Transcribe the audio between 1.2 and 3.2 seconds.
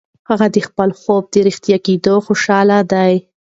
د رښتیا کېدو خوشاله ده.